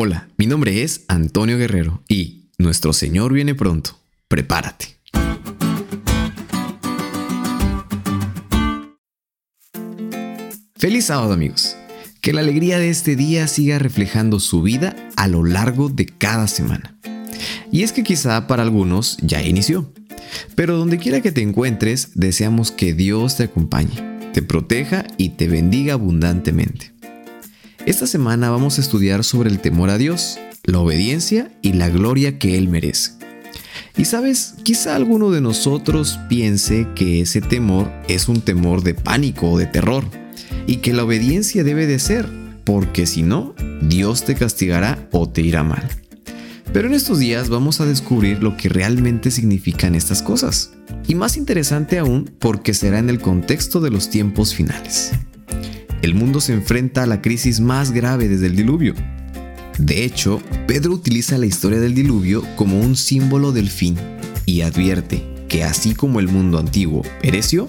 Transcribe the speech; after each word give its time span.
Hola, 0.00 0.28
mi 0.36 0.46
nombre 0.46 0.84
es 0.84 1.04
Antonio 1.08 1.58
Guerrero 1.58 2.04
y 2.06 2.52
nuestro 2.56 2.92
Señor 2.92 3.32
viene 3.32 3.56
pronto. 3.56 3.98
Prepárate. 4.28 4.96
Feliz 10.76 11.06
sábado 11.06 11.32
amigos. 11.32 11.74
Que 12.20 12.32
la 12.32 12.42
alegría 12.42 12.78
de 12.78 12.90
este 12.90 13.16
día 13.16 13.48
siga 13.48 13.80
reflejando 13.80 14.38
su 14.38 14.62
vida 14.62 14.94
a 15.16 15.26
lo 15.26 15.42
largo 15.42 15.88
de 15.88 16.06
cada 16.06 16.46
semana. 16.46 16.96
Y 17.72 17.82
es 17.82 17.90
que 17.90 18.04
quizá 18.04 18.46
para 18.46 18.62
algunos 18.62 19.16
ya 19.20 19.42
inició. 19.42 19.92
Pero 20.54 20.76
donde 20.76 20.98
quiera 20.98 21.22
que 21.22 21.32
te 21.32 21.42
encuentres, 21.42 22.12
deseamos 22.14 22.70
que 22.70 22.94
Dios 22.94 23.36
te 23.36 23.42
acompañe, 23.42 24.30
te 24.32 24.42
proteja 24.42 25.04
y 25.16 25.30
te 25.30 25.48
bendiga 25.48 25.94
abundantemente. 25.94 26.96
Esta 27.88 28.06
semana 28.06 28.50
vamos 28.50 28.76
a 28.76 28.82
estudiar 28.82 29.24
sobre 29.24 29.48
el 29.48 29.60
temor 29.60 29.88
a 29.88 29.96
Dios, 29.96 30.38
la 30.64 30.78
obediencia 30.78 31.50
y 31.62 31.72
la 31.72 31.88
gloria 31.88 32.38
que 32.38 32.58
Él 32.58 32.68
merece. 32.68 33.12
Y 33.96 34.04
sabes, 34.04 34.56
quizá 34.62 34.94
alguno 34.94 35.30
de 35.30 35.40
nosotros 35.40 36.20
piense 36.28 36.86
que 36.94 37.22
ese 37.22 37.40
temor 37.40 37.90
es 38.06 38.28
un 38.28 38.42
temor 38.42 38.82
de 38.82 38.92
pánico 38.92 39.52
o 39.52 39.58
de 39.58 39.64
terror, 39.64 40.04
y 40.66 40.76
que 40.76 40.92
la 40.92 41.04
obediencia 41.04 41.64
debe 41.64 41.86
de 41.86 41.98
ser, 41.98 42.28
porque 42.64 43.06
si 43.06 43.22
no, 43.22 43.54
Dios 43.80 44.22
te 44.22 44.34
castigará 44.34 45.08
o 45.10 45.26
te 45.26 45.40
irá 45.40 45.64
mal. 45.64 45.88
Pero 46.74 46.88
en 46.88 46.94
estos 46.94 47.18
días 47.18 47.48
vamos 47.48 47.80
a 47.80 47.86
descubrir 47.86 48.42
lo 48.42 48.58
que 48.58 48.68
realmente 48.68 49.30
significan 49.30 49.94
estas 49.94 50.20
cosas. 50.20 50.72
Y 51.06 51.14
más 51.14 51.38
interesante 51.38 51.98
aún 51.98 52.30
porque 52.38 52.74
será 52.74 52.98
en 52.98 53.08
el 53.08 53.18
contexto 53.18 53.80
de 53.80 53.90
los 53.90 54.10
tiempos 54.10 54.54
finales 54.54 55.12
el 56.02 56.14
mundo 56.14 56.40
se 56.40 56.52
enfrenta 56.52 57.02
a 57.02 57.06
la 57.06 57.20
crisis 57.20 57.60
más 57.60 57.92
grave 57.92 58.28
desde 58.28 58.46
el 58.46 58.56
diluvio. 58.56 58.94
De 59.78 60.04
hecho, 60.04 60.42
Pedro 60.66 60.92
utiliza 60.92 61.38
la 61.38 61.46
historia 61.46 61.80
del 61.80 61.94
diluvio 61.94 62.42
como 62.56 62.80
un 62.80 62.96
símbolo 62.96 63.52
del 63.52 63.70
fin 63.70 63.96
y 64.44 64.62
advierte 64.62 65.24
que 65.48 65.64
así 65.64 65.94
como 65.94 66.20
el 66.20 66.28
mundo 66.28 66.58
antiguo 66.58 67.02
pereció, 67.22 67.68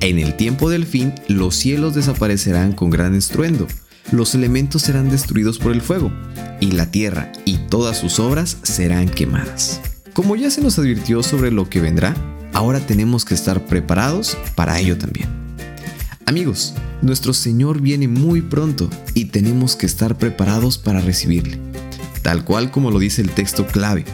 en 0.00 0.18
el 0.18 0.36
tiempo 0.36 0.70
del 0.70 0.86
fin 0.86 1.14
los 1.28 1.54
cielos 1.54 1.94
desaparecerán 1.94 2.72
con 2.72 2.90
gran 2.90 3.14
estruendo, 3.14 3.66
los 4.10 4.34
elementos 4.34 4.82
serán 4.82 5.10
destruidos 5.10 5.58
por 5.58 5.72
el 5.72 5.80
fuego, 5.80 6.12
y 6.60 6.72
la 6.72 6.90
tierra 6.90 7.32
y 7.44 7.58
todas 7.68 7.98
sus 7.98 8.18
obras 8.18 8.58
serán 8.62 9.08
quemadas. 9.08 9.80
Como 10.12 10.36
ya 10.36 10.50
se 10.50 10.60
nos 10.60 10.78
advirtió 10.78 11.22
sobre 11.22 11.50
lo 11.50 11.68
que 11.68 11.80
vendrá, 11.80 12.14
ahora 12.52 12.80
tenemos 12.80 13.24
que 13.24 13.34
estar 13.34 13.64
preparados 13.66 14.36
para 14.54 14.78
ello 14.78 14.98
también. 14.98 15.28
Amigos, 16.26 16.74
nuestro 17.02 17.34
Señor 17.34 17.80
viene 17.80 18.08
muy 18.08 18.40
pronto 18.40 18.88
y 19.14 19.26
tenemos 19.26 19.76
que 19.76 19.86
estar 19.86 20.16
preparados 20.16 20.78
para 20.78 21.00
recibirle. 21.00 21.58
Tal 22.22 22.44
cual 22.44 22.70
como 22.70 22.90
lo 22.90 22.98
dice 22.98 23.20
el 23.20 23.30
texto 23.30 23.66
clave, 23.66 24.04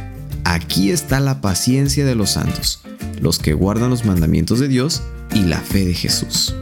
aquí 0.44 0.90
está 0.90 1.20
la 1.20 1.40
paciencia 1.40 2.04
de 2.04 2.14
los 2.14 2.30
santos, 2.30 2.80
los 3.20 3.38
que 3.38 3.52
guardan 3.52 3.90
los 3.90 4.04
mandamientos 4.04 4.58
de 4.58 4.68
Dios 4.68 5.02
y 5.34 5.42
la 5.42 5.60
fe 5.60 5.84
de 5.84 5.94
Jesús. 5.94 6.54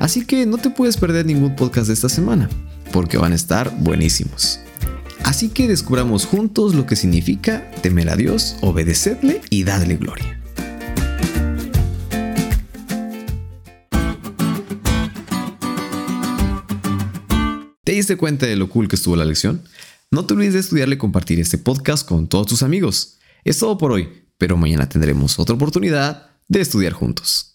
Así 0.00 0.24
que 0.24 0.46
no 0.46 0.58
te 0.58 0.70
puedes 0.70 0.96
perder 0.96 1.26
ningún 1.26 1.54
podcast 1.54 1.86
de 1.88 1.94
esta 1.94 2.08
semana, 2.08 2.48
porque 2.92 3.18
van 3.18 3.32
a 3.32 3.36
estar 3.36 3.74
buenísimos. 3.78 4.60
Así 5.24 5.48
que 5.48 5.68
descubramos 5.68 6.26
juntos 6.26 6.74
lo 6.74 6.86
que 6.86 6.96
significa 6.96 7.70
temer 7.82 8.10
a 8.10 8.16
Dios, 8.16 8.56
obedecerle 8.60 9.40
y 9.50 9.64
darle 9.64 9.96
gloria. 9.96 10.33
¿Te 17.84 17.92
diste 17.92 18.16
cuenta 18.16 18.46
de 18.46 18.56
lo 18.56 18.70
cool 18.70 18.88
que 18.88 18.96
estuvo 18.96 19.14
la 19.14 19.26
lección? 19.26 19.62
No 20.10 20.24
te 20.24 20.32
olvides 20.32 20.54
de 20.54 20.60
estudiarle 20.60 20.94
y 20.94 20.98
compartir 20.98 21.38
este 21.38 21.58
podcast 21.58 22.08
con 22.08 22.28
todos 22.28 22.46
tus 22.46 22.62
amigos. 22.62 23.18
Es 23.44 23.58
todo 23.58 23.76
por 23.76 23.92
hoy, 23.92 24.24
pero 24.38 24.56
mañana 24.56 24.88
tendremos 24.88 25.38
otra 25.38 25.54
oportunidad 25.54 26.30
de 26.48 26.62
estudiar 26.62 26.94
juntos. 26.94 27.53